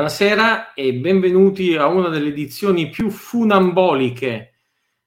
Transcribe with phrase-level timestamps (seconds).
[0.00, 4.54] Buonasera e benvenuti a una delle edizioni più funamboliche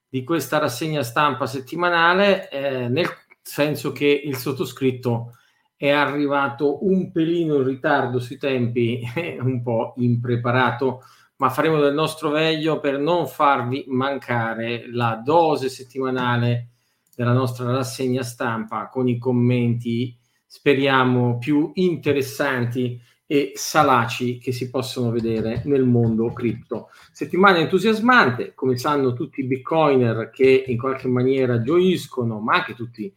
[0.08, 3.08] di questa rassegna stampa settimanale, eh, nel
[3.42, 5.32] senso che il sottoscritto
[5.74, 9.02] è arrivato un pelino in ritardo sui tempi,
[9.42, 11.02] un po' impreparato,
[11.38, 16.68] ma faremo del nostro meglio per non farvi mancare la dose settimanale
[17.16, 20.16] della nostra rassegna stampa con i commenti,
[20.46, 23.02] speriamo, più interessanti
[23.34, 26.90] e salaci che si possono vedere nel mondo cripto.
[27.10, 33.12] Settimana entusiasmante, come sanno tutti i bitcoiner che in qualche maniera gioiscono, ma anche tutti,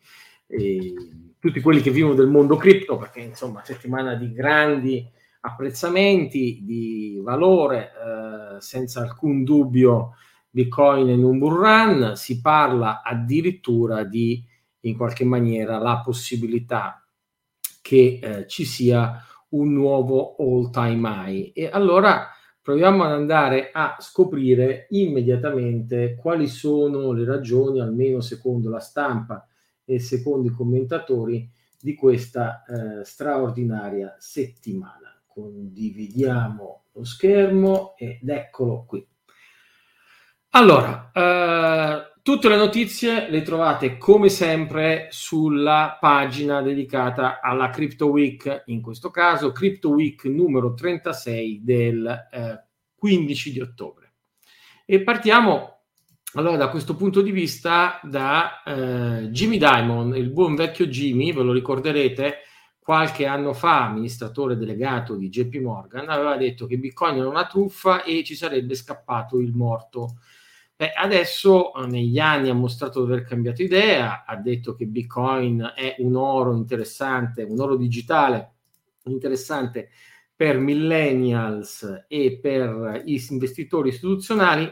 [0.48, 0.94] eh,
[1.38, 5.08] tutti quelli che vivono del mondo cripto, perché insomma settimana di grandi
[5.42, 10.16] apprezzamenti, di valore, eh, senza alcun dubbio
[10.50, 14.44] Bitcoin in un bull run, si parla addirittura di
[14.80, 17.06] in qualche maniera la possibilità
[17.84, 21.52] che eh, ci sia un nuovo all time high.
[21.54, 22.28] E allora
[22.62, 29.48] proviamo ad andare a scoprire immediatamente quali sono le ragioni, almeno secondo la stampa
[29.86, 35.22] e secondo i commentatori, di questa eh, straordinaria settimana.
[35.26, 39.08] Condividiamo lo schermo ed eccolo qui.
[40.50, 48.64] Allora, eh, Tutte le notizie le trovate come sempre sulla pagina dedicata alla Crypto Week,
[48.66, 52.66] in questo caso Crypto Week numero 36 del eh,
[52.98, 54.16] 15 di ottobre.
[54.86, 55.84] E partiamo
[56.34, 61.44] allora da questo punto di vista da eh, Jimmy Dimon, il buon vecchio Jimmy, ve
[61.44, 62.40] lo ricorderete,
[62.78, 68.04] qualche anno fa amministratore delegato di JP Morgan, aveva detto che Bitcoin era una truffa
[68.04, 70.18] e ci sarebbe scappato il morto
[70.80, 75.74] Beh, adesso eh, negli anni ha mostrato di aver cambiato idea, ha detto che Bitcoin
[75.76, 78.58] è un oro interessante, un oro digitale
[79.06, 79.90] interessante
[80.36, 84.72] per millennials e per gli investitori istituzionali.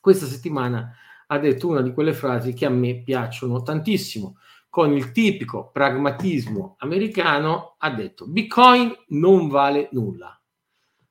[0.00, 0.92] Questa settimana
[1.28, 4.38] ha detto una di quelle frasi che a me piacciono tantissimo.
[4.68, 10.36] Con il tipico pragmatismo americano ha detto Bitcoin non vale nulla.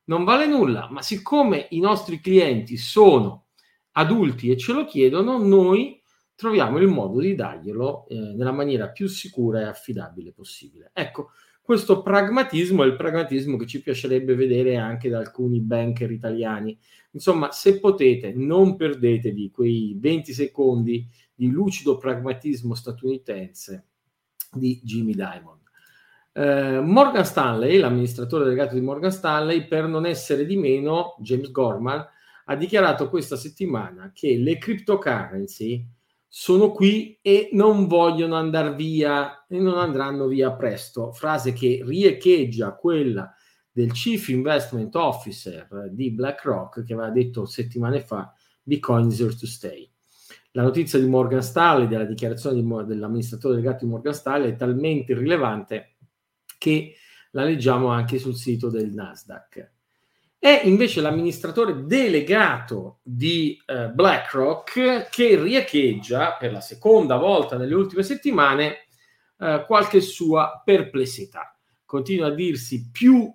[0.04, 3.46] Non vale nulla, ma siccome i nostri clienti sono
[3.98, 6.00] adulti e ce lo chiedono, noi
[6.34, 10.90] troviamo il modo di darglielo eh, nella maniera più sicura e affidabile possibile.
[10.94, 16.78] Ecco, questo pragmatismo è il pragmatismo che ci piacerebbe vedere anche da alcuni banker italiani.
[17.10, 23.86] Insomma, se potete, non perdetevi quei 20 secondi di lucido pragmatismo statunitense
[24.52, 25.58] di Jimmy Dimon.
[26.32, 32.06] Eh, Morgan Stanley, l'amministratore delegato di Morgan Stanley, per non essere di meno, James Gorman,
[32.50, 35.86] ha dichiarato questa settimana che le cryptocurrency
[36.26, 41.12] sono qui e non vogliono andare via e non andranno via presto.
[41.12, 43.34] Frase che riecheggia quella
[43.70, 48.32] del Chief Investment Officer di BlackRock che aveva detto settimane fa
[48.62, 49.90] Bitcoin is here to stay.
[50.52, 55.14] La notizia di Morgan Stanley, della dichiarazione di, dell'amministratore delegato di Morgan Stanley è talmente
[55.14, 55.96] rilevante
[56.56, 56.94] che
[57.32, 59.76] la leggiamo anche sul sito del Nasdaq
[60.38, 68.04] è invece l'amministratore delegato di eh, BlackRock che riecheggia per la seconda volta nelle ultime
[68.04, 68.86] settimane
[69.38, 71.56] eh, qualche sua perplessità.
[71.84, 73.28] Continua a dirsi più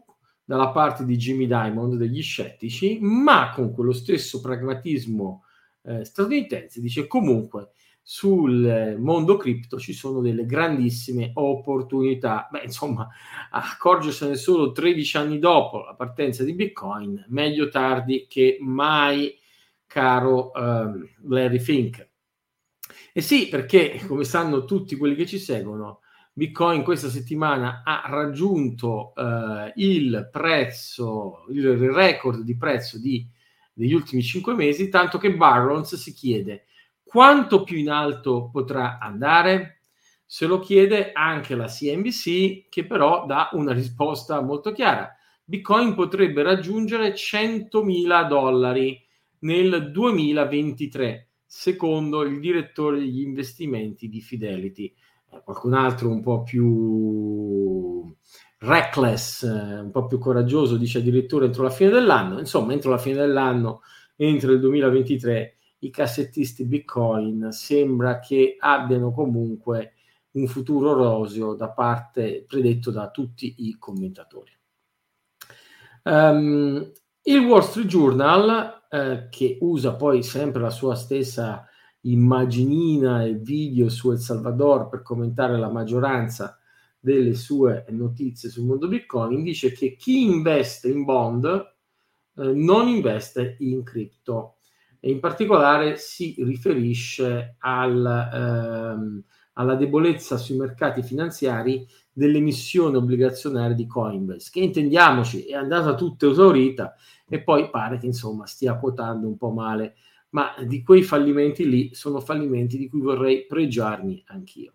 [0.45, 5.43] dalla parte di Jimmy Diamond degli scettici, ma con quello stesso pragmatismo
[5.83, 7.72] eh, statunitense dice comunque
[8.05, 12.49] sul mondo cripto ci sono delle grandissime opportunità.
[12.51, 13.07] Beh, insomma,
[13.49, 19.39] accorgersene solo 13 anni dopo la partenza di Bitcoin, meglio tardi che mai,
[19.87, 22.09] caro uh, Larry Fink.
[23.13, 26.01] E sì, perché come sanno tutti quelli che ci seguono,
[26.33, 33.25] Bitcoin questa settimana ha raggiunto uh, il prezzo, il record di prezzo di,
[33.71, 36.65] degli ultimi 5 mesi, tanto che Barrons si chiede
[37.13, 39.81] quanto più in alto potrà andare?
[40.25, 45.15] Se lo chiede anche la CNBC, che però dà una risposta molto chiara.
[45.43, 48.99] Bitcoin potrebbe raggiungere 100.000 dollari
[49.41, 54.91] nel 2023, secondo il direttore degli investimenti di Fidelity.
[55.31, 58.11] Eh, qualcun altro un po' più
[58.57, 62.39] reckless, eh, un po' più coraggioso, dice addirittura entro la fine dell'anno.
[62.39, 63.81] Insomma, entro la fine dell'anno,
[64.15, 69.93] entro il 2023, i cassettisti Bitcoin sembra che abbiano comunque
[70.31, 74.51] un futuro roseo da parte predetto da tutti i commentatori.
[76.03, 76.91] Um,
[77.23, 81.67] il Wall Street Journal, eh, che usa poi sempre la sua stessa
[82.01, 86.57] immaginina e video su El Salvador per commentare la maggioranza
[86.99, 93.57] delle sue notizie sul mondo Bitcoin, dice che chi investe in bond eh, non investe
[93.59, 94.57] in cripto
[95.05, 103.85] e in particolare si riferisce al, ehm, alla debolezza sui mercati finanziari dell'emissione obbligazionaria di
[103.85, 106.95] Coinbase, che intendiamoci è andata tutta esaurita
[107.27, 109.95] e poi pare che insomma stia quotando un po' male,
[110.29, 114.71] ma di quei fallimenti lì sono fallimenti di cui vorrei pregiarmi anch'io.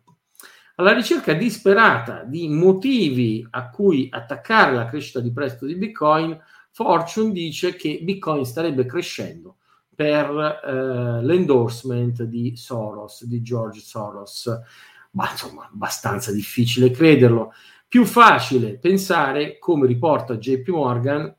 [0.75, 6.39] Alla ricerca disperata di motivi a cui attaccare la crescita di prezzo di Bitcoin,
[6.71, 9.57] Fortune dice che Bitcoin starebbe crescendo
[9.99, 14.49] per eh, l'endorsement di Soros, di George Soros.
[15.11, 17.53] Ma insomma, abbastanza difficile crederlo.
[17.89, 21.37] Più facile pensare, come riporta JP Morgan,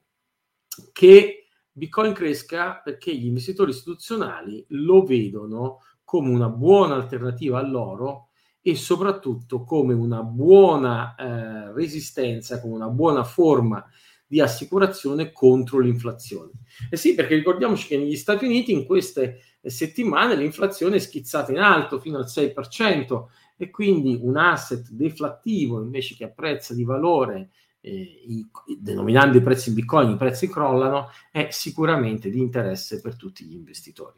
[0.91, 8.27] che Bitcoin cresca perché gli investitori istituzionali lo vedono come una buona alternativa all'oro
[8.59, 13.89] e soprattutto come una buona eh, resistenza, come una buona forma di
[14.37, 16.51] assicurazione contro l'inflazione.
[16.89, 21.57] Eh sì, perché ricordiamoci che negli Stati Uniti in queste settimane l'inflazione è schizzata in
[21.57, 23.25] alto fino al 6%
[23.57, 27.49] e quindi un asset deflattivo invece che a prezzo di valore
[27.81, 28.47] eh, i,
[28.77, 33.53] denominando i prezzi in bitcoin i prezzi crollano è sicuramente di interesse per tutti gli
[33.53, 34.17] investitori.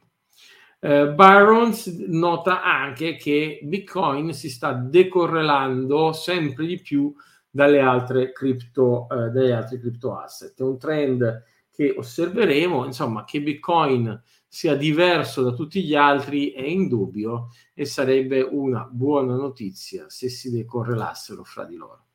[0.83, 7.13] Eh, Barons nota anche che Bitcoin si sta decorrelando sempre di più
[7.51, 10.57] dalle altre cripto, eh, dalle altre cripto asset.
[10.57, 16.63] È un trend che osserveremo, insomma, che Bitcoin sia diverso da tutti gli altri è
[16.63, 22.05] indubbio e sarebbe una buona notizia se si decorrelassero fra di loro.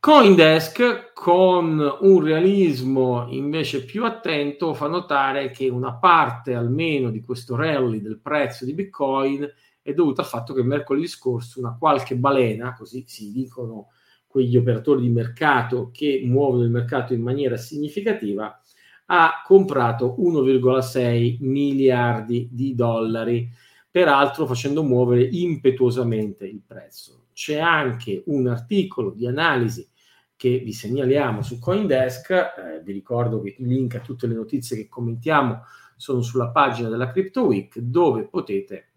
[0.00, 7.56] Coindesk, con un realismo invece più attento, fa notare che una parte almeno di questo
[7.56, 9.52] rally del prezzo di Bitcoin
[9.82, 13.88] è dovuta al fatto che mercoledì scorso una qualche balena, così si dicono
[14.28, 18.56] quegli operatori di mercato che muovono il mercato in maniera significativa,
[19.06, 23.50] ha comprato 1,6 miliardi di dollari,
[23.90, 29.88] peraltro facendo muovere impetuosamente il prezzo c'è anche un articolo di analisi
[30.34, 34.76] che vi segnaliamo su Coindesk, eh, vi ricordo che i link a tutte le notizie
[34.76, 35.62] che commentiamo
[35.94, 38.90] sono sulla pagina della Crypto Week dove potete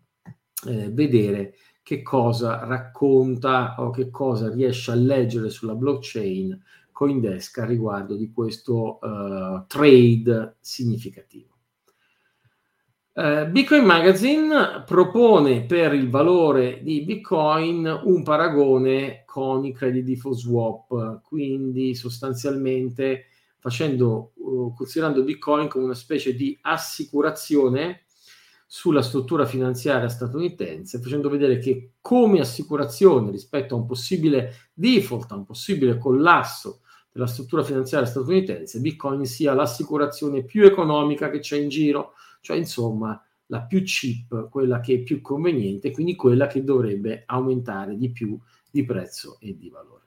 [0.65, 1.53] eh, vedere
[1.83, 6.59] che cosa racconta o che cosa riesce a leggere sulla blockchain
[6.91, 11.50] Coindesk a riguardo di questo uh, trade significativo.
[13.21, 20.37] Uh, Bitcoin Magazine propone per il valore di Bitcoin un paragone con i credit default
[20.37, 23.25] swap, quindi sostanzialmente
[23.59, 28.05] facendo, uh, considerando Bitcoin come una specie di assicurazione
[28.65, 35.35] sulla struttura finanziaria statunitense, facendo vedere che come assicurazione rispetto a un possibile default, a
[35.35, 36.79] un possibile collasso
[37.11, 43.23] della struttura finanziaria statunitense, Bitcoin sia l'assicurazione più economica che c'è in giro cioè insomma
[43.47, 48.37] la più cheap, quella che è più conveniente, quindi quella che dovrebbe aumentare di più
[48.69, 50.05] di prezzo e di valore.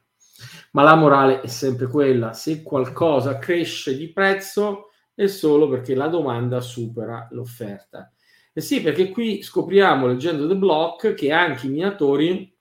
[0.72, 6.08] Ma la morale è sempre quella, se qualcosa cresce di prezzo è solo perché la
[6.08, 8.12] domanda supera l'offerta.
[8.52, 12.52] E sì, perché qui scopriamo, leggendo The Block, che anche i minatori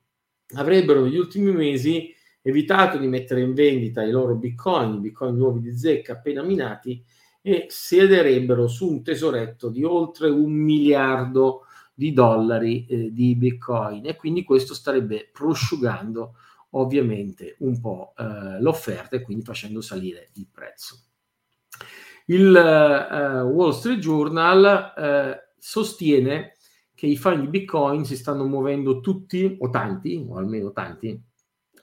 [0.56, 5.62] avrebbero negli ultimi mesi evitato di mettere in vendita i loro bitcoin, i bitcoin nuovi
[5.62, 7.04] di zecca appena minati,
[7.46, 14.16] e siederebbero su un tesoretto di oltre un miliardo di dollari eh, di bitcoin e
[14.16, 16.36] quindi questo starebbe prosciugando
[16.72, 21.00] ovviamente un po' eh, l'offerta e quindi facendo salire il prezzo.
[22.28, 26.54] Il eh, Wall Street Journal eh, sostiene
[26.96, 31.22] che i fan di Bitcoin si stanno muovendo tutti, o tanti, o almeno tanti,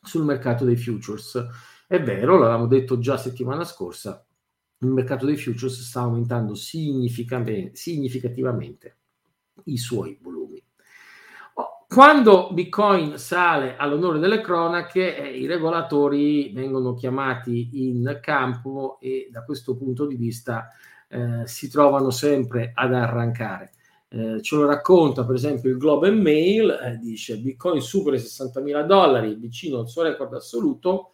[0.03, 1.47] sul mercato dei futures.
[1.87, 4.25] È vero, l'avevamo detto già settimana scorsa,
[4.83, 8.97] il mercato dei futures sta aumentando significativamente
[9.65, 10.63] i suoi volumi.
[11.55, 19.29] Oh, quando Bitcoin sale all'onore delle cronache, eh, i regolatori vengono chiamati in campo e
[19.31, 20.69] da questo punto di vista
[21.09, 23.73] eh, si trovano sempre ad arrancare.
[24.09, 28.21] Eh, ce lo racconta per esempio il Globe and Mail, eh, dice Bitcoin supera i
[28.21, 31.13] 60.000 dollari, vicino al suo record assoluto,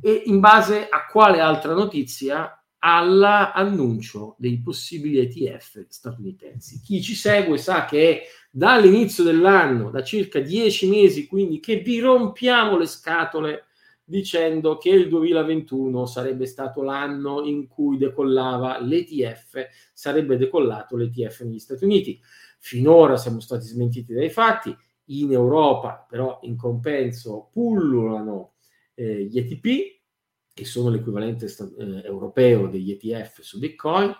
[0.00, 6.80] e in base a quale altra notizia all'annuncio dei possibili ETF statunitensi.
[6.80, 12.78] Chi ci segue sa che dall'inizio dell'anno, da circa dieci mesi, quindi che vi rompiamo
[12.78, 13.64] le scatole
[14.04, 21.58] dicendo che il 2021 sarebbe stato l'anno in cui decollava l'ETF, sarebbe decollato l'ETF negli
[21.58, 22.18] Stati Uniti.
[22.58, 24.74] Finora siamo stati smentiti dai fatti,
[25.10, 28.54] in Europa, però in compenso pullulano
[28.94, 29.97] eh, gli ETP,
[30.58, 34.12] che sono l'equivalente eh, europeo degli ETF su Bitcoin,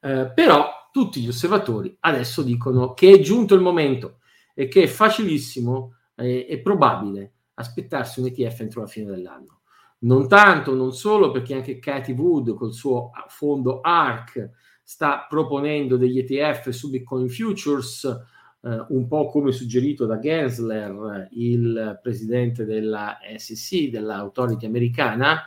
[0.00, 4.18] eh, però tutti gli osservatori adesso dicono che è giunto il momento
[4.52, 9.60] e che è facilissimo e eh, probabile aspettarsi un ETF entro la fine dell'anno.
[10.00, 14.50] Non tanto, non solo, perché anche Cathy Wood col suo fondo ARC
[14.82, 21.98] sta proponendo degli ETF su Bitcoin Futures, eh, un po' come suggerito da Gensler, il
[22.02, 25.44] presidente della SEC, dell'autority americana,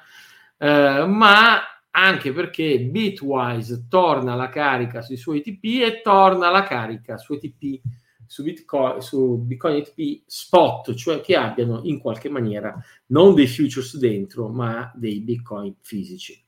[0.62, 7.18] eh, ma anche perché Bitwise torna alla carica sui suoi ETP e torna alla carica
[7.18, 7.82] su ETP
[8.28, 13.98] su Bitcoin, su Bitcoin ETP spot, cioè che abbiano in qualche maniera non dei futures
[13.98, 16.42] dentro, ma dei Bitcoin fisici.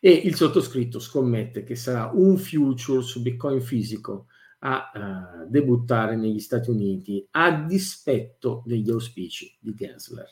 [0.00, 4.26] E il sottoscritto scommette che sarà un future su Bitcoin fisico
[4.60, 10.28] a uh, debuttare negli Stati Uniti a dispetto degli auspici di Gensler.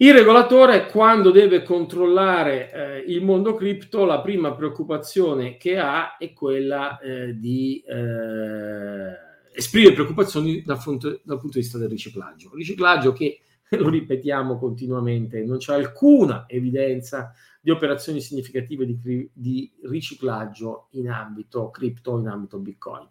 [0.00, 6.32] Il regolatore, quando deve controllare eh, il mondo cripto, la prima preoccupazione che ha è
[6.32, 9.12] quella eh, di eh,
[9.52, 12.54] esprimere preoccupazioni dal punto, dal punto, di vista del riciclaggio.
[12.54, 13.40] Riciclaggio che,
[13.70, 21.70] lo ripetiamo continuamente, non c'è alcuna evidenza di operazioni significative di, di riciclaggio in ambito
[21.70, 23.08] cripto, in ambito Bitcoin.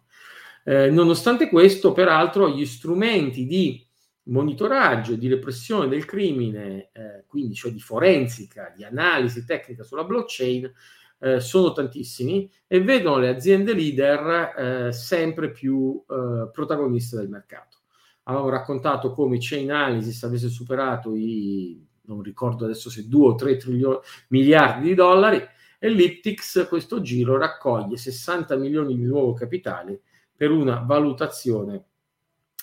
[0.64, 3.86] Eh, nonostante questo, peraltro, gli strumenti di
[4.28, 10.04] monitoraggio e di repressione del crimine, eh, quindi cioè di forensica, di analisi tecnica sulla
[10.04, 10.72] blockchain,
[11.20, 17.78] eh, sono tantissimi e vedono le aziende leader eh, sempre più eh, protagoniste del mercato.
[18.24, 24.02] Avevo raccontato come Chainalysis avesse superato i, non ricordo adesso se 2 o 3 trilio-
[24.28, 25.42] miliardi di dollari,
[25.80, 30.00] e l'Iptix questo giro raccoglie 60 milioni di nuovo capitale
[30.36, 31.84] per una valutazione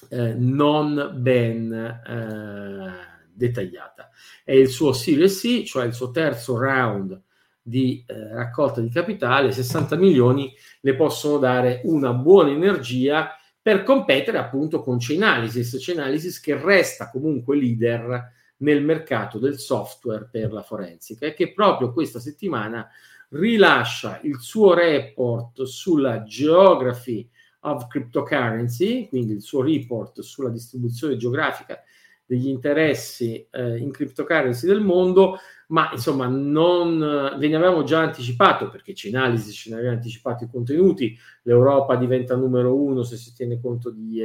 [0.09, 2.93] eh, non ben eh,
[3.33, 4.09] dettagliata.
[4.43, 7.21] È il suo Series C, cioè il suo terzo round
[7.61, 14.37] di eh, raccolta di capitale, 60 milioni le possono dare una buona energia per competere
[14.37, 21.25] appunto con Chainalysis, Chainalysis che resta comunque leader nel mercato del software per la forensica
[21.25, 22.87] e che proprio questa settimana
[23.29, 27.27] rilascia il suo report sulla geography
[27.65, 31.81] of Cryptocurrency, quindi il suo report sulla distribuzione geografica
[32.25, 36.99] degli interessi eh, in cryptocurrency del mondo, ma insomma non
[37.37, 41.95] ve ne avevamo già anticipato perché c'è analisi, ce ne avevamo anticipato i contenuti, l'Europa
[41.95, 44.21] diventa numero uno se si tiene conto di,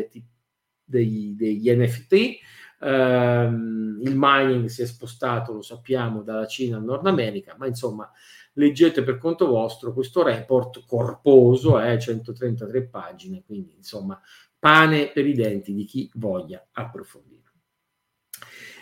[0.82, 2.38] degli, degli NFT,
[2.80, 8.10] ehm, il mining si è spostato, lo sappiamo, dalla Cina al Nord America, ma insomma
[8.54, 14.20] leggete per conto vostro questo report corposo, eh, 133 pagine, quindi insomma
[14.58, 17.38] pane per i denti di chi voglia approfondire.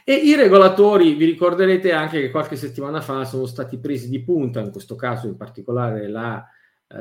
[0.04, 4.60] E i regolatori, vi ricorderete anche che qualche settimana fa sono stati presi di punta,
[4.60, 6.42] in questo caso in particolare la,
[6.88, 6.96] eh,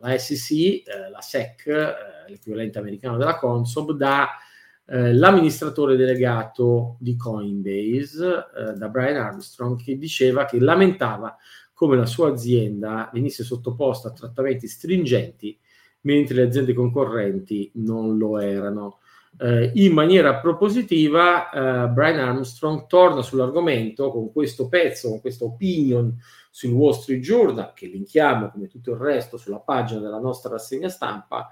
[0.00, 1.94] la SEC, eh, la SEC, eh,
[2.28, 4.30] l'equivalente americano della Consob, da
[4.86, 11.36] eh, l'amministratore delegato di Coinbase, eh, da Brian Armstrong, che diceva che lamentava
[11.72, 15.58] come la sua azienda venisse sottoposta a trattamenti stringenti
[16.02, 18.98] mentre le aziende concorrenti non lo erano.
[19.38, 26.16] Eh, in maniera propositiva, eh, Brian Armstrong torna sull'argomento con questo pezzo, con questa opinion
[26.50, 30.88] sul Wall Street Journal, che linkiamo come tutto il resto sulla pagina della nostra rassegna
[30.88, 31.48] stampa,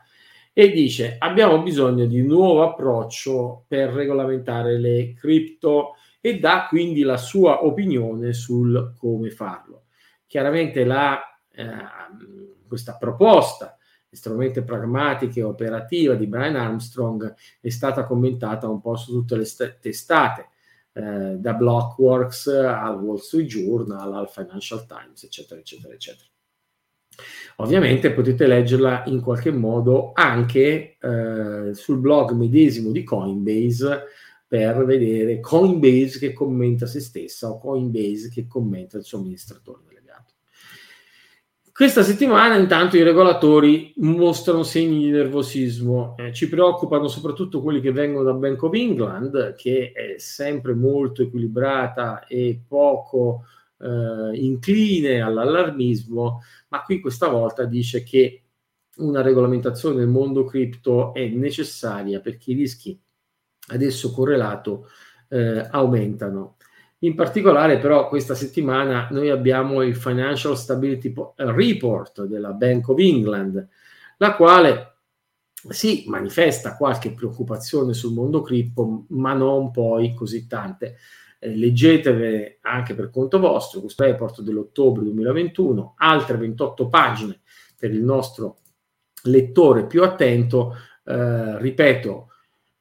[0.62, 7.00] e dice abbiamo bisogno di un nuovo approccio per regolamentare le cripto e dà quindi
[7.00, 9.84] la sua opinione sul come farlo.
[10.26, 11.18] Chiaramente la,
[11.50, 11.64] eh,
[12.68, 13.78] questa proposta
[14.10, 19.46] estremamente pragmatica e operativa di Brian Armstrong è stata commentata un po' su tutte le
[19.46, 20.48] st- testate,
[20.92, 26.29] eh, da Blockworks al Wall Street Journal al Financial Times, eccetera, eccetera, eccetera.
[27.56, 34.04] Ovviamente potete leggerla in qualche modo anche eh, sul blog medesimo di Coinbase
[34.46, 40.32] per vedere Coinbase che commenta se stessa o Coinbase che commenta il suo amministratore delegato.
[41.72, 47.92] Questa settimana intanto i regolatori mostrano segni di nervosismo, eh, ci preoccupano soprattutto quelli che
[47.92, 53.44] vengono da Bank of England che è sempre molto equilibrata e poco
[53.80, 58.42] eh, incline all'allarmismo, ma qui questa volta dice che
[58.96, 63.00] una regolamentazione nel mondo cripto è necessaria perché i rischi
[63.68, 64.88] adesso correlato
[65.28, 66.56] eh, aumentano.
[67.02, 73.68] In particolare però questa settimana noi abbiamo il Financial Stability Report della Bank of England,
[74.18, 74.96] la quale
[75.68, 80.96] si manifesta qualche preoccupazione sul mondo cripto, ma non poi così tante.
[81.40, 87.40] Eh, anche per conto vostro questo report dell'ottobre 2021, altre 28 pagine
[87.76, 88.58] per il nostro
[89.24, 90.74] lettore più attento.
[91.04, 92.26] Eh, ripeto,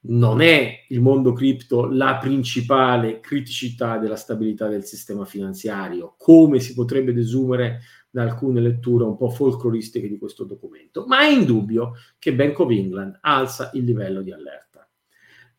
[0.02, 6.74] non è il mondo cripto la principale criticità della stabilità del sistema finanziario, come si
[6.74, 12.34] potrebbe desumere da alcune letture un po' folcloristiche di questo documento, ma è indubbio che
[12.34, 14.69] Bank of England alza il livello di allerta.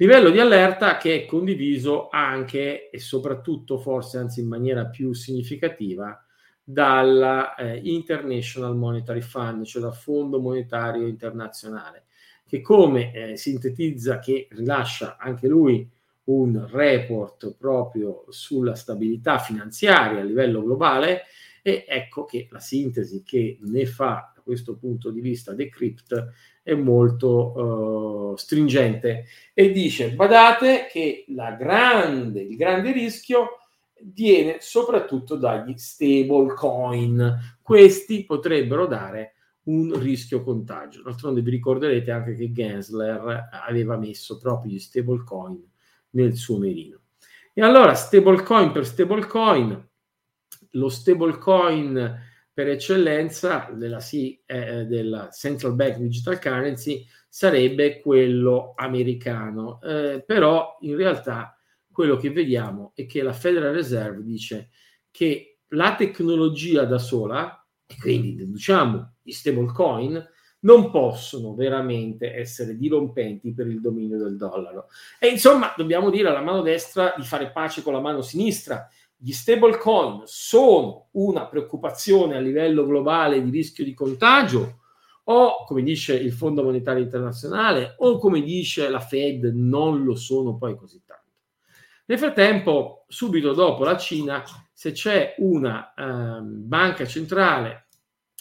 [0.00, 6.25] Livello di allerta che è condiviso anche e soprattutto, forse anzi in maniera più significativa,
[6.64, 12.04] dalla eh, International Monetary Fund, cioè dal Fondo Monetario Internazionale,
[12.47, 15.87] che come eh, sintetizza, che rilascia anche lui
[16.25, 21.25] un report proprio sulla stabilità finanziaria a livello globale,
[21.61, 28.33] e ecco che la sintesi che ne fa questo punto di vista Decrypt è molto
[28.33, 31.25] uh, stringente e dice badate che
[31.57, 33.59] grande, il grande rischio
[34.02, 37.38] viene soprattutto dagli stable coin.
[37.62, 41.02] Questi potrebbero dare un rischio contagio.
[41.02, 45.62] D'altronde vi ricorderete anche che Gensler aveva messo proprio gli stablecoin
[46.11, 46.99] nel suo merino.
[47.52, 49.88] E allora stablecoin per stablecoin,
[50.71, 52.28] lo stablecoin
[52.61, 60.76] per eccellenza della, C, eh, della Central Bank Digital Currency sarebbe quello americano, eh, però
[60.81, 61.57] in realtà
[61.90, 64.69] quello che vediamo è che la Federal Reserve dice
[65.11, 70.29] che la tecnologia da sola e quindi deduciamo gli stablecoin,
[70.61, 74.88] non possono veramente essere dirompenti per il dominio del dollaro.
[75.19, 78.87] E insomma, dobbiamo dire alla mano destra di fare pace con la mano sinistra.
[79.23, 84.78] Gli stablecoin sono una preoccupazione a livello globale di rischio di contagio
[85.25, 90.56] o, come dice il Fondo Monetario Internazionale, o come dice la Fed, non lo sono
[90.56, 91.33] poi così tanto.
[92.06, 97.89] Nel frattempo, subito dopo la Cina, se c'è una eh, banca centrale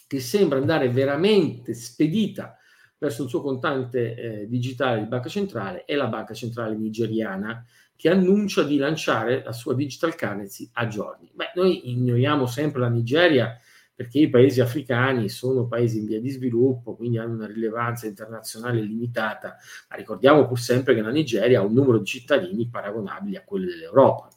[0.08, 2.58] che sembra andare veramente spedita
[2.98, 7.65] verso il suo contante eh, digitale di banca centrale, è la banca centrale nigeriana
[8.00, 11.30] che annuncia di lanciare la sua digital currency a giorni.
[11.34, 13.60] Beh, noi ignoriamo sempre la Nigeria
[13.94, 18.80] perché i paesi africani sono paesi in via di sviluppo, quindi hanno una rilevanza internazionale
[18.80, 19.58] limitata,
[19.90, 23.66] ma ricordiamo pur sempre che la Nigeria ha un numero di cittadini paragonabili a quelli
[23.66, 24.30] dell'Europa.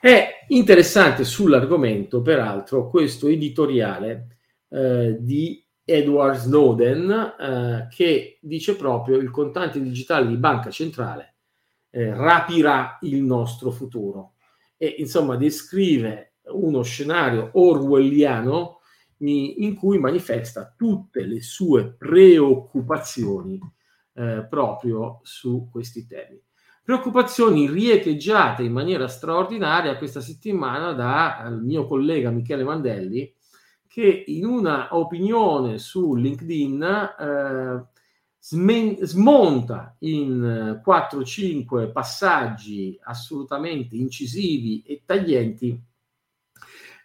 [0.00, 4.38] È interessante sull'argomento, peraltro, questo editoriale
[4.70, 11.31] eh, di Edward Snowden eh, che dice proprio il contante digitale di banca centrale
[11.92, 14.32] eh, rapirà il nostro futuro
[14.76, 18.80] e insomma descrive uno scenario orwelliano
[19.18, 23.60] in cui manifesta tutte le sue preoccupazioni
[24.14, 26.42] eh, proprio su questi temi.
[26.82, 33.32] Preoccupazioni riecheggiate in maniera straordinaria questa settimana dal mio collega Michele Mandelli,
[33.86, 37.86] che in una opinione su LinkedIn eh,
[38.44, 45.80] smen- smonta in 4-5 passaggi assolutamente incisivi e taglienti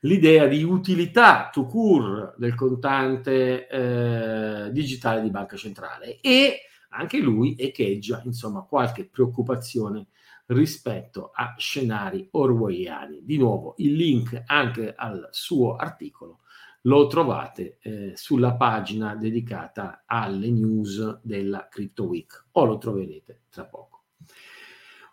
[0.02, 7.56] l'idea di utilità to cure del contante eh, digitale di banca centrale e anche lui
[7.56, 10.08] echeggia insomma qualche preoccupazione
[10.48, 13.20] rispetto a scenari orwelliani.
[13.24, 16.40] Di nuovo il link anche al suo articolo
[16.88, 23.66] lo trovate eh, sulla pagina dedicata alle news della Crypto Week o lo troverete tra
[23.66, 24.04] poco.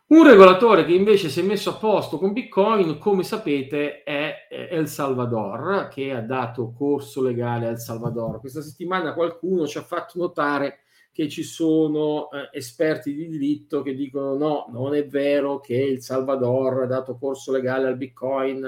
[0.06, 4.86] Un regolatore che invece si è messo a posto con Bitcoin, come sapete, è El
[4.86, 8.38] Salvador, che ha dato corso legale a El Salvador.
[8.38, 13.94] Questa settimana qualcuno ci ha fatto notare che ci sono eh, esperti di diritto che
[13.94, 18.62] dicono no, non è vero che El Salvador ha dato corso legale al Bitcoin.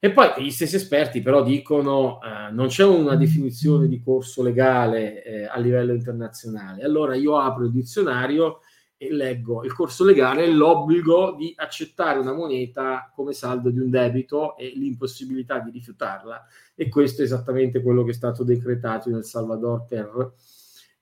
[0.00, 5.24] E poi gli stessi esperti però dicono eh, non c'è una definizione di corso legale
[5.24, 6.84] eh, a livello internazionale.
[6.84, 8.60] Allora io apro il dizionario
[8.96, 13.90] e leggo il corso legale è l'obbligo di accettare una moneta come saldo di un
[13.90, 19.16] debito e l'impossibilità di rifiutarla e questo è esattamente quello che è stato decretato in
[19.16, 20.32] El Salvador per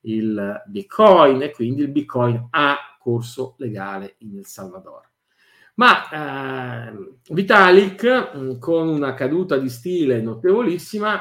[0.03, 5.16] il Bitcoin e quindi il Bitcoin ha corso legale in El Salvador.
[5.77, 6.93] Ma eh,
[7.31, 11.21] Vitalik, mm, con una caduta di stile notevolissima,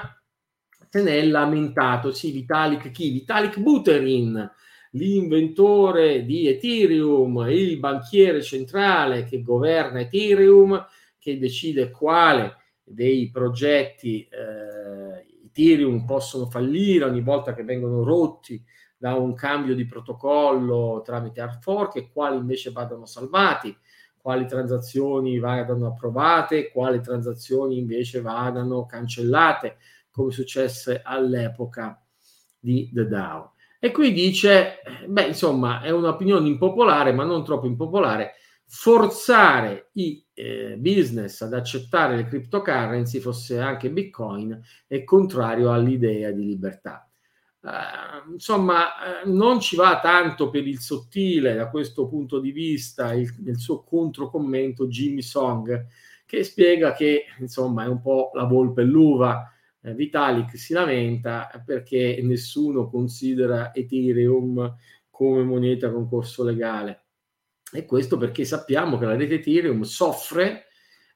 [0.90, 2.12] se ne è lamentato.
[2.14, 3.12] Sì, Vitalik chi?
[3.12, 4.50] Vitalik Buterin,
[4.92, 10.86] l'inventore di Ethereum, il banchiere centrale che governa Ethereum,
[11.20, 18.64] che decide quale dei progetti eh, Ethereum possono fallire ogni volta che vengono rotti
[18.98, 23.76] da un cambio di protocollo tramite hard fork e quali invece vadano salvati,
[24.26, 29.78] quali transazioni vadano approvate, quali transazioni invece vadano cancellate,
[30.10, 32.04] come successe all'epoca
[32.58, 33.54] di The DAO.
[33.80, 38.32] E qui dice, beh, insomma, è un'opinione impopolare, ma non troppo impopolare,
[38.66, 46.46] forzare i eh, business ad accettare le cryptocurrency, fosse anche Bitcoin, è contrario all'idea di
[46.46, 47.05] libertà.
[47.66, 53.12] Uh, insomma, uh, non ci va tanto per il sottile da questo punto di vista
[53.14, 55.88] il, il suo controcommento Jimmy Song,
[56.28, 59.52] che spiega che insomma è un po' la volpe e l'uva.
[59.82, 64.76] Eh, Vitalik si lamenta perché nessuno considera Ethereum
[65.10, 67.06] come moneta con corso legale.
[67.74, 70.66] E questo perché sappiamo che la rete Ethereum soffre,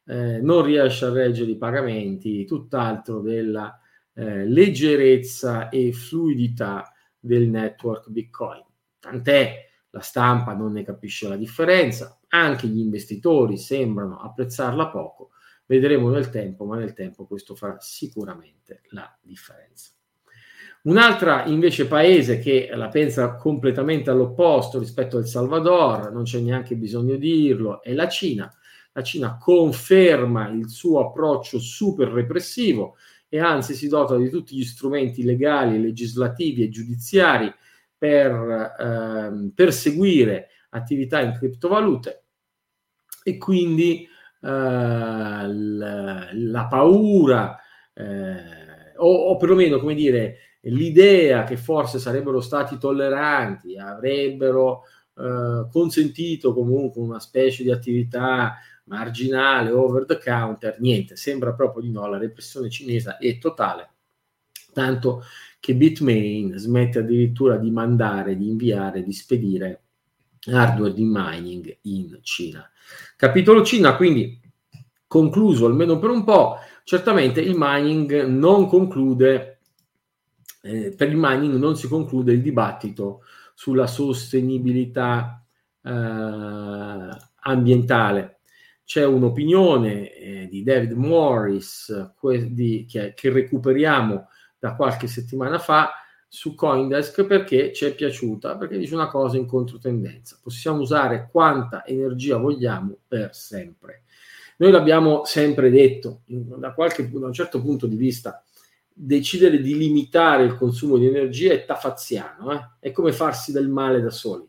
[0.08, 3.80] eh, non riesce a reggere i pagamenti, tutt'altro della
[4.14, 8.64] eh, leggerezza e fluidità del network Bitcoin.
[9.00, 15.32] Tant'è la stampa non ne capisce la differenza, anche gli investitori sembrano apprezzarla poco,
[15.66, 19.92] vedremo nel tempo, ma nel tempo questo farà sicuramente la differenza.
[20.82, 27.18] Un'altra invece paese che la pensa completamente all'opposto rispetto al Salvador, non c'è neanche bisogno
[27.18, 28.52] di dirlo, è la Cina.
[28.94, 32.96] La Cina conferma il suo approccio super repressivo
[33.30, 37.54] e anzi si dota di tutti gli strumenti legali, legislativi e giudiziari
[37.96, 38.32] per
[38.80, 42.24] eh, perseguire attività in criptovalute
[43.24, 44.08] e quindi eh,
[44.48, 47.58] la, la, paura
[47.94, 54.84] eh, o, o perlomeno come dire l'idea che forse sarebbero stati tolleranti, avrebbero
[55.16, 58.56] eh, consentito comunque una specie di attività
[58.90, 63.90] marginale, over the counter, niente, sembra proprio di no, la repressione cinese è totale,
[64.74, 65.24] tanto
[65.60, 69.84] che Bitmain smette addirittura di mandare, di inviare, di spedire
[70.52, 72.70] hardware di mining in Cina.
[73.16, 74.40] Capitolo Cina, quindi
[75.06, 79.60] concluso almeno per un po', certamente il mining non conclude
[80.62, 83.22] eh, per il mining non si conclude il dibattito
[83.54, 85.44] sulla sostenibilità
[85.84, 87.10] eh,
[87.42, 88.39] ambientale.
[88.90, 95.92] C'è un'opinione eh, di David Morris que- di, che, che recuperiamo da qualche settimana fa
[96.28, 100.40] su Coindesk perché ci è piaciuta, perché dice una cosa in controtendenza.
[100.42, 104.06] Possiamo usare quanta energia vogliamo per sempre.
[104.58, 108.44] Noi l'abbiamo sempre detto, da, qualche, da un certo punto di vista,
[108.92, 112.70] decidere di limitare il consumo di energia è tafaziano, eh?
[112.80, 114.49] è come farsi del male da soli,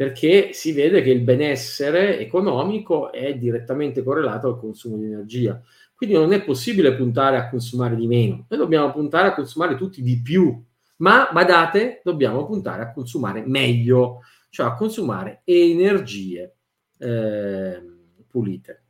[0.00, 5.60] perché si vede che il benessere economico è direttamente correlato al consumo di energia.
[5.94, 10.00] Quindi non è possibile puntare a consumare di meno, noi dobbiamo puntare a consumare tutti
[10.00, 10.58] di più,
[11.00, 16.54] ma badate, dobbiamo puntare a consumare meglio, cioè a consumare energie
[16.96, 17.82] eh,
[18.26, 18.84] pulite.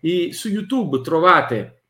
[0.00, 1.84] I, su YouTube trovate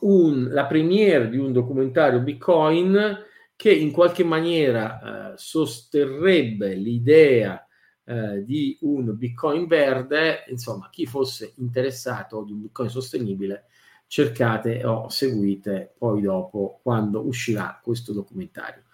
[0.00, 3.16] un, la premiere di un documentario Bitcoin
[3.54, 7.60] che in qualche maniera eh, sosterrebbe l'idea
[8.06, 13.64] eh, di un Bitcoin verde, insomma, chi fosse interessato di un Bitcoin sostenibile,
[14.06, 18.84] cercate o seguite poi dopo quando uscirà questo documentario.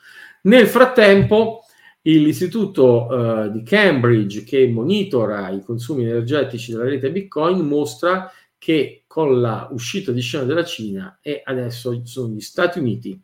[0.42, 1.64] Nel frattempo,
[2.00, 9.40] l'istituto eh, di Cambridge che monitora i consumi energetici della rete Bitcoin mostra che con
[9.40, 13.20] la uscita di scena della Cina e adesso sono gli Stati Uniti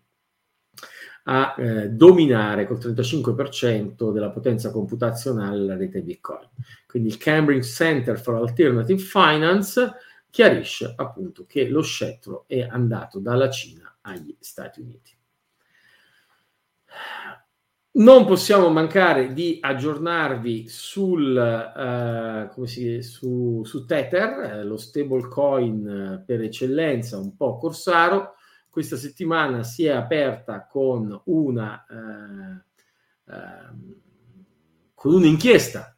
[1.30, 6.48] a eh, dominare col 35% della potenza computazionale la rete Bitcoin.
[6.86, 9.92] Quindi il Cambridge Center for Alternative Finance
[10.30, 15.16] chiarisce appunto che lo scettro è andato dalla Cina agli Stati Uniti.
[17.90, 26.22] Non possiamo mancare di aggiornarvi sul, uh, come si, su, su Tether, eh, lo stablecoin
[26.24, 28.34] per eccellenza, un po' corsaro.
[28.78, 33.96] Questa settimana si è aperta con una uh, uh,
[34.94, 35.96] con un'inchiesta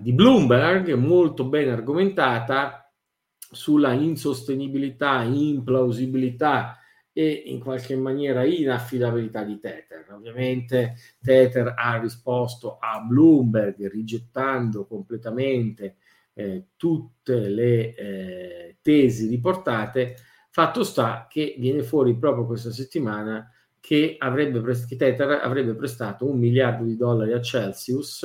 [0.00, 2.92] di Bloomberg molto ben argomentata
[3.38, 6.78] sulla insostenibilità, implausibilità
[7.12, 10.08] e in qualche maniera inaffidabilità di Tether.
[10.10, 15.98] Ovviamente Tether ha risposto a Bloomberg rigettando completamente
[16.34, 20.16] eh, tutte le eh, tesi riportate.
[20.54, 26.38] Fatto sta che viene fuori proprio questa settimana che, avrebbe che Tether avrebbe prestato un
[26.38, 28.22] miliardo di dollari a Celsius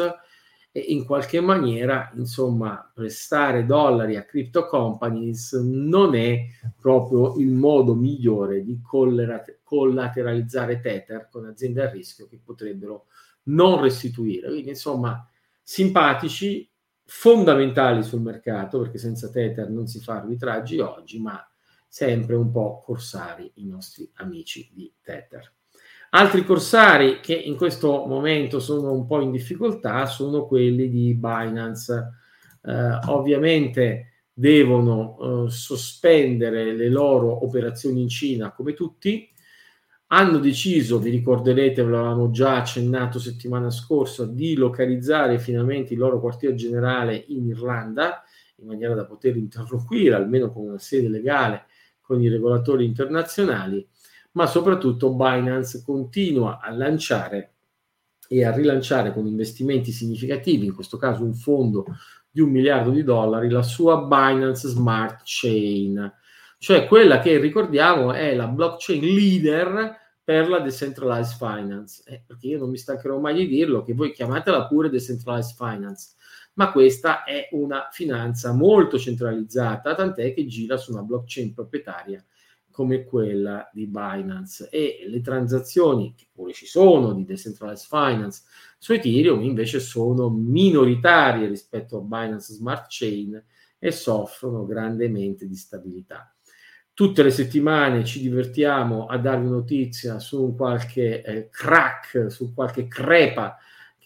[0.70, 7.96] e in qualche maniera, insomma, prestare dollari a crypto companies non è proprio il modo
[7.96, 13.06] migliore di collateralizzare Tether con aziende a rischio che potrebbero
[13.44, 14.50] non restituire.
[14.50, 15.26] Quindi, insomma,
[15.64, 16.70] simpatici,
[17.06, 21.42] fondamentali sul mercato, perché senza Tether non si fa arbitraggi oggi, ma
[21.98, 25.52] sempre un po' corsari i nostri amici di Tether.
[26.12, 32.12] Altri corsari che in questo momento sono un po' in difficoltà sono quelli di Binance.
[32.62, 39.28] Eh, ovviamente devono eh, sospendere le loro operazioni in Cina come tutti.
[40.10, 46.20] Hanno deciso, vi ricorderete, ve l'avevamo già accennato settimana scorsa, di localizzare finalmente il loro
[46.20, 48.24] quartier generale in Irlanda,
[48.58, 51.66] in maniera da poter interloquire almeno con una sede legale
[52.08, 53.86] con i regolatori internazionali
[54.38, 57.54] ma soprattutto Binance continua a lanciare
[58.30, 61.86] e a rilanciare con investimenti significativi, in questo caso un fondo
[62.30, 66.14] di un miliardo di dollari, la sua Binance Smart Chain,
[66.60, 72.60] cioè quella che ricordiamo è la blockchain leader per la decentralized finance, eh, perché io
[72.60, 76.12] non mi stancherò mai di dirlo, che voi chiamatela pure decentralized finance,
[76.58, 82.24] ma questa è una finanza molto centralizzata, tant'è che gira su una blockchain proprietaria
[82.72, 88.44] come quella di Binance e le transazioni che pure ci sono di decentralized finance
[88.78, 93.44] su Ethereum invece sono minoritarie rispetto a Binance Smart Chain
[93.80, 96.32] e soffrono grandemente di stabilità.
[96.94, 103.58] Tutte le settimane ci divertiamo a darvi notizia su qualche eh, crack, su qualche crepa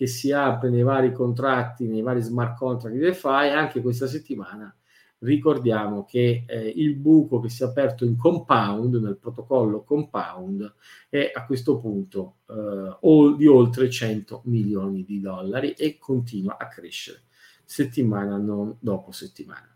[0.01, 3.27] che si apre nei vari contratti, nei vari smart contract di DeFi.
[3.27, 4.75] Anche questa settimana
[5.19, 10.73] ricordiamo che eh, il buco che si è aperto in compound, nel protocollo compound,
[11.07, 17.25] è a questo punto eh, di oltre 100 milioni di dollari e continua a crescere
[17.63, 19.69] settimana non dopo settimana.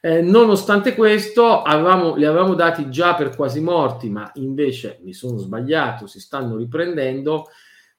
[0.00, 5.38] Eh, nonostante questo, avevamo, li avevamo dati già per quasi morti, ma invece mi sono
[5.38, 7.46] sbagliato, si stanno riprendendo.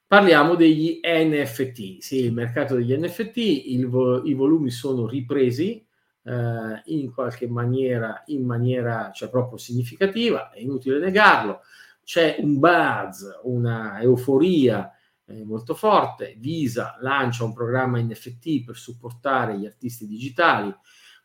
[0.09, 1.99] Parliamo degli NFT.
[1.99, 5.85] Sì, il mercato degli NFT, il, i volumi sono ripresi,
[6.23, 11.59] eh, in qualche maniera, in maniera cioè proprio significativa, è inutile negarlo.
[12.03, 14.91] C'è un buzz, una euforia
[15.25, 16.35] eh, molto forte.
[16.39, 20.75] Visa lancia un programma NFT per supportare gli artisti digitali.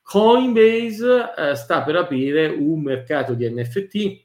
[0.02, 4.24] Coinbase eh, sta per aprire un mercato di NFT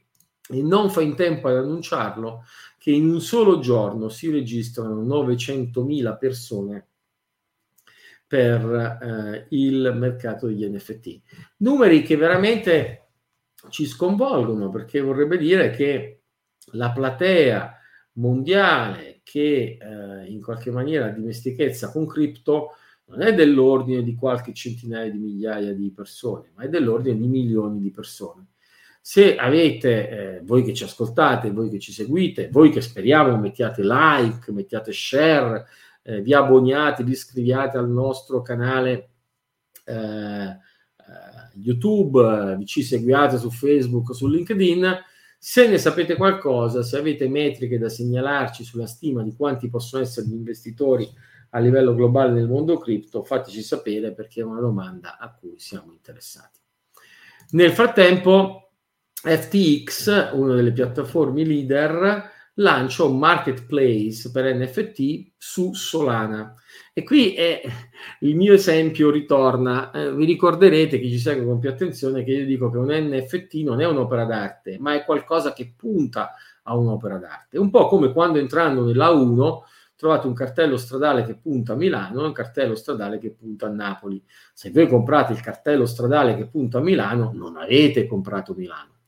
[0.51, 2.43] e non fa in tempo ad annunciarlo
[2.77, 6.87] che in un solo giorno si registrano 900.000 persone
[8.25, 8.63] per
[9.01, 11.21] eh, il mercato degli NFT.
[11.57, 13.07] Numeri che veramente
[13.69, 16.21] ci sconvolgono perché vorrebbe dire che
[16.73, 17.75] la platea
[18.13, 22.71] mondiale che eh, in qualche maniera ha dimestichezza con cripto
[23.05, 27.79] non è dell'ordine di qualche centinaia di migliaia di persone, ma è dell'ordine di milioni
[27.79, 28.45] di persone.
[29.01, 33.81] Se avete, eh, voi che ci ascoltate, voi che ci seguite, voi che speriamo mettiate
[33.83, 35.65] like, mettiate share,
[36.03, 39.09] eh, vi abboniate, vi iscriviate al nostro canale
[39.85, 40.57] eh, eh
[41.55, 44.97] YouTube, vi ci seguiate su Facebook, su LinkedIn.
[45.37, 50.27] Se ne sapete qualcosa, se avete metriche da segnalarci sulla stima di quanti possono essere
[50.27, 51.09] gli investitori
[51.51, 55.91] a livello globale nel mondo cripto, fateci sapere perché è una domanda a cui siamo
[55.91, 56.59] interessati.
[57.51, 58.68] Nel frattempo,
[59.21, 66.53] FTX, una delle piattaforme leader, lancia un marketplace per NFT su Solana.
[66.93, 67.61] E qui è,
[68.21, 69.91] il mio esempio ritorna.
[69.91, 73.55] Eh, vi ricorderete, chi ci segue con più attenzione, che io dico che un NFT
[73.55, 77.57] non è un'opera d'arte, ma è qualcosa che punta a un'opera d'arte.
[77.57, 79.63] Un po' come quando entrando nella 1
[79.97, 83.69] trovate un cartello stradale che punta a Milano e un cartello stradale che punta a
[83.69, 84.23] Napoli.
[84.53, 88.98] Se voi comprate il cartello stradale che punta a Milano, non avete comprato Milano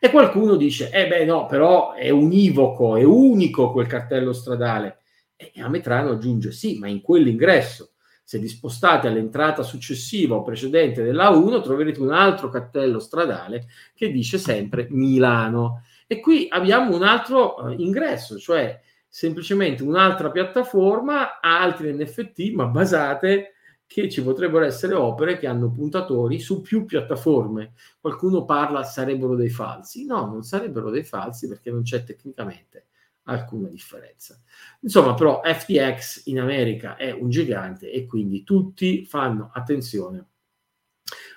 [0.00, 4.98] e qualcuno dice, eh beh no, però è univoco, è unico quel cartello stradale.
[5.36, 7.92] E Ametrano aggiunge, sì, ma in quell'ingresso.
[8.22, 14.10] Se vi spostate all'entrata successiva o precedente della 1, troverete un altro cartello stradale che
[14.10, 15.84] dice sempre Milano.
[16.06, 23.54] E qui abbiamo un altro eh, ingresso, cioè semplicemente un'altra piattaforma, altri NFT, ma basate
[23.88, 27.72] che ci potrebbero essere opere che hanno puntatori su più piattaforme.
[27.98, 30.04] Qualcuno parla sarebbero dei falsi.
[30.04, 32.88] No, non sarebbero dei falsi perché non c'è tecnicamente
[33.24, 34.38] alcuna differenza.
[34.80, 40.26] Insomma, però FTX in America è un gigante e quindi tutti fanno attenzione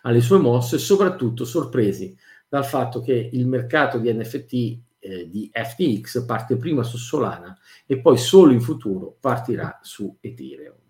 [0.02, 2.16] alle sue mosse, soprattutto sorpresi
[2.50, 4.54] dal fatto che il mercato di NFT
[5.00, 10.81] eh, di FTX parte prima su Solana e poi solo in futuro partirà su Ethereum.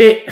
[0.00, 0.24] E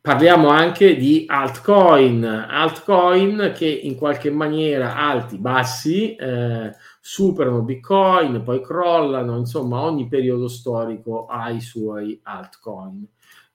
[0.00, 8.62] parliamo anche di altcoin, altcoin che in qualche maniera alti, bassi, eh, superano Bitcoin, poi
[8.62, 13.04] crollano, insomma ogni periodo storico ha i suoi altcoin.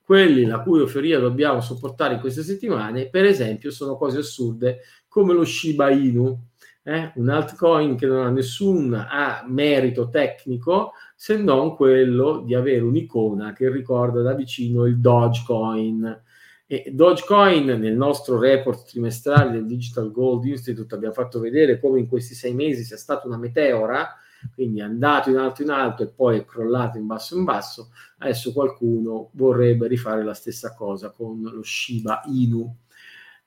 [0.02, 5.32] Quelli la cui euforia dobbiamo sopportare in queste settimane, per esempio, sono cose assurde come
[5.32, 6.38] lo Shiba Inu,
[6.82, 7.12] eh?
[7.14, 13.54] un altcoin che non ha nessun ha merito tecnico se non quello di avere un'icona
[13.54, 16.22] che ricorda da vicino il Dogecoin.
[16.66, 22.06] E Dogecoin nel nostro report trimestrale del Digital Gold Institute abbiamo fatto vedere come in
[22.06, 24.14] questi sei mesi sia stata una meteora,
[24.54, 27.90] quindi è andato in alto in alto e poi è crollato in basso in basso.
[28.18, 32.76] Adesso qualcuno vorrebbe rifare la stessa cosa con lo Shiba Inu.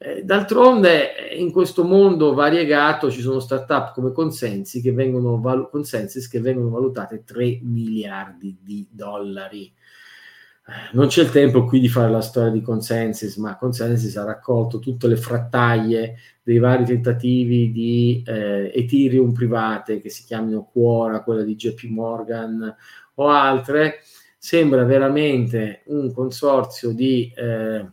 [0.02, 6.40] Eh, d'altronde in questo mondo variegato ci sono start-up come Consensi che vengono, Consensus che
[6.40, 9.66] vengono valutate 3 miliardi di dollari.
[9.66, 14.24] Eh, non c'è il tempo qui di fare la storia di Consensus, ma Consensus ha
[14.24, 21.24] raccolto tutte le frattaglie dei vari tentativi di eh, Ethereum private che si chiamino Quora,
[21.24, 22.74] quella di JP Morgan
[23.16, 24.00] o altre.
[24.38, 27.86] Sembra veramente un consorzio di eh,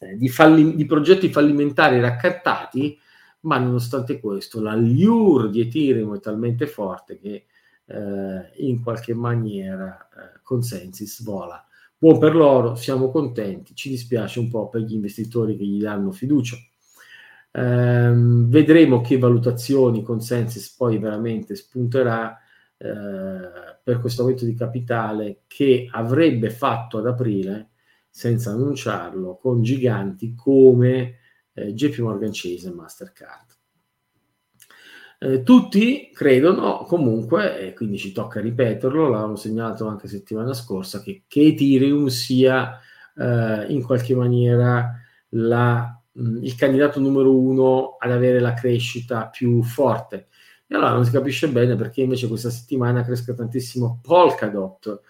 [0.00, 2.98] eh, di, falli- di, progetti fallimentari raccattati,
[3.40, 7.44] ma nonostante questo la lure di Ethereum è talmente forte che
[7.84, 11.62] eh, in qualche maniera eh, Consensus vola.
[11.98, 16.12] Buon per loro, siamo contenti, ci dispiace un po' per gli investitori che gli danno
[16.12, 16.56] fiducia.
[17.52, 22.38] Eh, vedremo che valutazioni Consensus poi veramente spunterà
[22.78, 22.88] eh,
[23.82, 27.69] per questo aumento di capitale che avrebbe fatto ad aprile
[28.10, 31.18] senza annunciarlo, con giganti come
[31.54, 33.58] eh, JP Morgan Chase e Mastercard.
[35.22, 41.24] Eh, tutti credono comunque, e quindi ci tocca ripeterlo, l'avevamo segnalato anche settimana scorsa, che,
[41.28, 42.78] che Ethereum sia
[43.16, 44.98] eh, in qualche maniera
[45.30, 50.28] la, mh, il candidato numero uno ad avere la crescita più forte.
[50.66, 55.00] E allora non si capisce bene perché invece questa settimana cresca tantissimo Polkadot,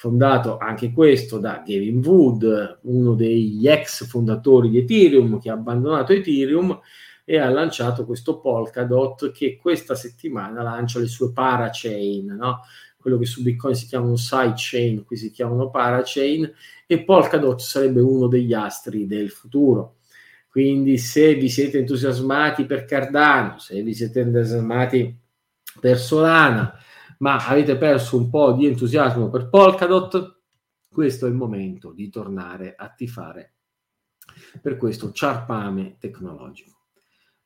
[0.00, 6.14] fondato anche questo da Gavin Wood, uno degli ex fondatori di Ethereum che ha abbandonato
[6.14, 6.80] Ethereum
[7.22, 12.60] e ha lanciato questo Polkadot che questa settimana lancia le sue parachain, no?
[12.96, 16.50] quello che su Bitcoin si chiamano sidechain, qui si chiamano parachain,
[16.86, 19.96] e Polkadot sarebbe uno degli astri del futuro.
[20.48, 25.14] Quindi se vi siete entusiasmati per Cardano, se vi siete entusiasmati
[25.78, 26.79] per Solana,
[27.20, 30.38] ma avete perso un po' di entusiasmo per Polkadot,
[30.90, 33.54] questo è il momento di tornare a tifare
[34.60, 36.78] per questo ciarpame tecnologico.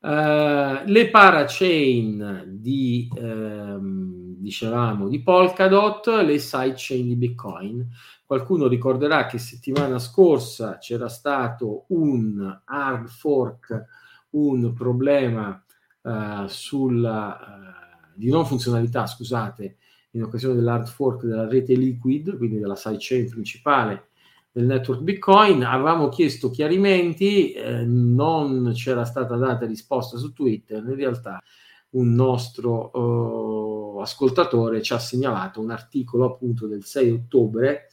[0.05, 7.89] Uh, le parachain di, um, dicevamo, di Polkadot, le sidechain di Bitcoin.
[8.25, 13.85] Qualcuno ricorderà che settimana scorsa c'era stato un hard fork,
[14.31, 15.65] un problema
[16.03, 17.39] uh, sulla...
[17.81, 17.84] Uh,
[18.15, 19.77] di non funzionalità, scusate,
[20.13, 24.09] in occasione dell'hard fork della rete Liquid, quindi della sidechain principale
[24.53, 30.95] del network Bitcoin, avevamo chiesto chiarimenti, eh, non c'era stata data risposta su Twitter, in
[30.95, 31.43] realtà
[31.91, 37.89] un nostro uh, ascoltatore ci ha segnalato un articolo appunto del 6 ottobre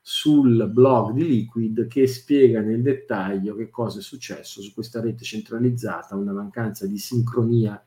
[0.00, 5.24] sul blog di Liquid che spiega nel dettaglio che cosa è successo su questa rete
[5.24, 7.80] centralizzata, una mancanza di sincronia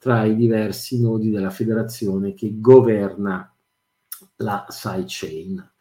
[0.00, 3.54] tra i diversi nodi della federazione che governa
[4.36, 5.72] la sidechain.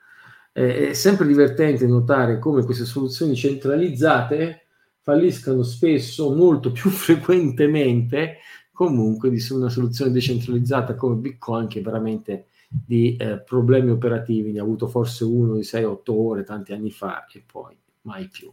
[0.52, 4.66] È sempre divertente notare come queste soluzioni centralizzate
[5.00, 8.40] falliscano spesso, molto più frequentemente,
[8.74, 14.64] comunque di una soluzione decentralizzata come Bitcoin che veramente di eh, problemi operativi ne ha
[14.64, 18.52] avuto forse uno di 6-8 ore tanti anni fa e poi mai più.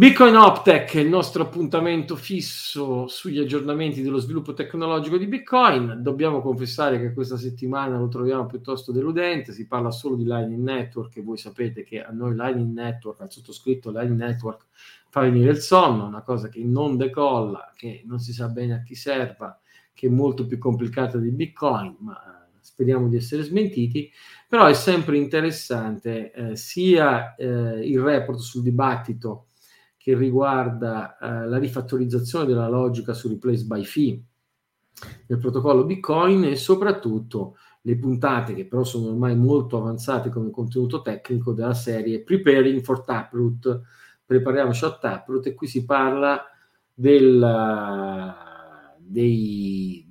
[0.00, 5.98] Bitcoin Optech è il nostro appuntamento fisso sugli aggiornamenti dello sviluppo tecnologico di Bitcoin.
[6.02, 11.16] Dobbiamo confessare che questa settimana lo troviamo piuttosto deludente, si parla solo di Lightning Network
[11.16, 14.66] e voi sapete che a noi Lightning Network, al sottoscritto Lightning Network,
[15.08, 18.82] fa venire il sonno, una cosa che non decolla, che non si sa bene a
[18.84, 19.58] chi serva,
[19.92, 24.08] che è molto più complicata di Bitcoin, ma eh, speriamo di essere smentiti,
[24.46, 29.47] però è sempre interessante eh, sia eh, il report sul dibattito
[30.08, 34.22] che riguarda eh, la rifattorizzazione della logica su replace by fee
[35.26, 41.02] del protocollo Bitcoin e soprattutto le puntate che però sono ormai molto avanzate come contenuto
[41.02, 43.82] tecnico della serie Preparing for Taproot,
[44.24, 46.42] prepariamoci a Taproot e qui si parla
[46.94, 48.34] del,
[48.96, 50.08] dei,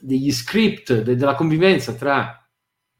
[0.00, 2.43] degli script, de, della convivenza tra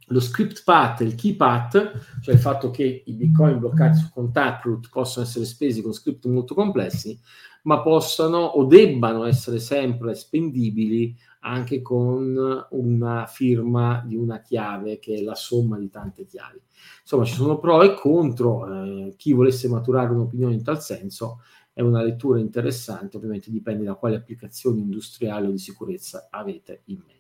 [0.09, 4.11] lo script path e il key path, cioè il fatto che i bitcoin bloccati su
[4.13, 7.19] Contact possono essere spesi con script molto complessi,
[7.63, 15.17] ma possano o debbano essere sempre spendibili anche con una firma di una chiave che
[15.17, 16.61] è la somma di tante chiavi.
[17.03, 21.41] Insomma, ci sono pro e contro, eh, chi volesse maturare un'opinione in tal senso
[21.73, 26.99] è una lettura interessante, ovviamente dipende da quali applicazioni industriali o di sicurezza avete in
[26.99, 27.14] mente.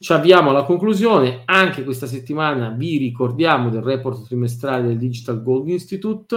[0.00, 5.66] Ci avviamo alla conclusione, anche questa settimana vi ricordiamo del report trimestrale del Digital Gold
[5.66, 6.36] Institute.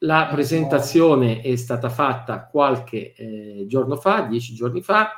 [0.00, 5.12] La presentazione è stata fatta qualche eh, giorno fa, dieci giorni fa.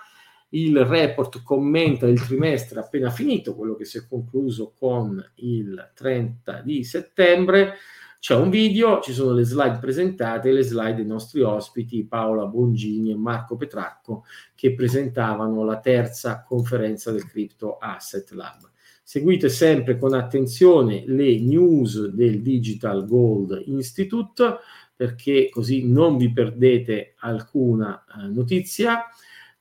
[0.50, 6.60] Il report commenta il trimestre appena finito, quello che si è concluso con il 30
[6.60, 7.78] di settembre
[8.18, 13.10] c'è un video, ci sono le slide presentate, le slide dei nostri ospiti Paola Bongini
[13.10, 18.70] e Marco Petracco che presentavano la terza conferenza del Crypto Asset Lab.
[19.02, 24.58] Seguite sempre con attenzione le news del Digital Gold Institute
[24.96, 29.04] perché così non vi perdete alcuna eh, notizia.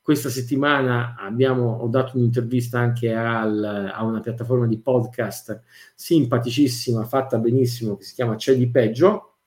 [0.06, 5.64] Questa settimana abbiamo, ho dato un'intervista anche al, a una piattaforma di podcast
[5.96, 9.38] simpaticissima, fatta benissimo, che si chiama C'è di peggio.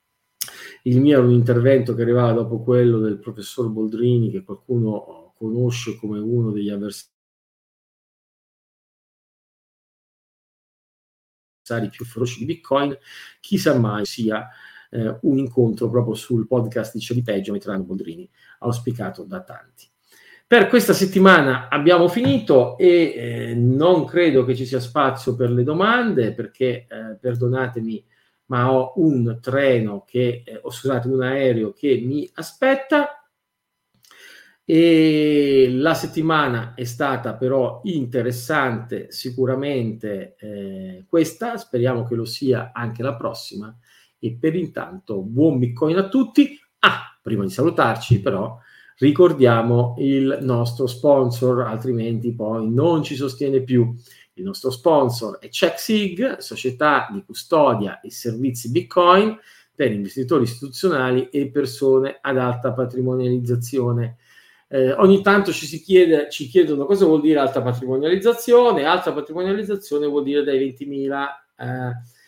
[0.84, 5.95] Il mio era un intervento che arrivava dopo quello del professor Boldrini, che qualcuno conosce
[5.95, 7.07] come uno degli avversari
[11.89, 12.97] più feroci di Bitcoin.
[13.39, 14.45] Chissà mai sia
[14.89, 18.30] eh, un incontro proprio sul podcast di C'è di peggio, Metrano Boldrini,
[18.60, 19.89] auspicato da tanti.
[20.49, 25.61] Per questa settimana abbiamo finito e eh, non credo che ci sia spazio per le
[25.61, 28.03] domande perché, eh, perdonatemi,
[28.45, 33.29] ma ho un treno che, eh, ho scusate, un aereo che mi aspetta.
[34.65, 43.03] E la settimana è stata però interessante, sicuramente eh, questa, speriamo che lo sia anche
[43.03, 43.71] la prossima.
[44.17, 46.59] E per intanto, buon Bitcoin a tutti.
[46.79, 48.57] Ah, prima di salutarci, però
[48.99, 53.93] ricordiamo il nostro sponsor, altrimenti poi non ci sostiene più.
[54.33, 59.37] Il nostro sponsor è CheckSig, società di custodia e servizi Bitcoin
[59.75, 64.17] per investitori istituzionali e persone ad alta patrimonializzazione.
[64.67, 68.85] Eh, ogni tanto ci, si chiede, ci chiedono cosa vuol dire alta patrimonializzazione.
[68.85, 71.25] Alta patrimonializzazione vuol dire dai 20.000
[71.57, 72.18] eh,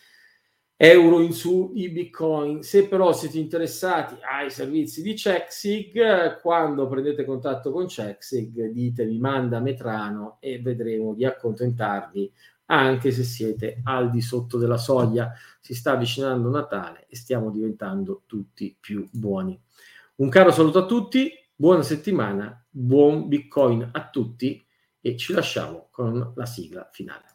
[0.84, 2.64] euro in su di Bitcoin.
[2.64, 9.60] Se però siete interessati ai servizi di CheckSig, quando prendete contatto con CheckSig, ditevi manda
[9.60, 12.32] Metrano e vedremo di accontentarvi
[12.66, 15.32] anche se siete al di sotto della soglia.
[15.60, 19.56] Si sta avvicinando Natale e stiamo diventando tutti più buoni.
[20.16, 24.66] Un caro saluto a tutti, buona settimana, buon Bitcoin a tutti
[25.00, 27.30] e ci lasciamo con la sigla finale.